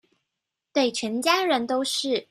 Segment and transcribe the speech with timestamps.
[0.73, 2.19] 對全家人都是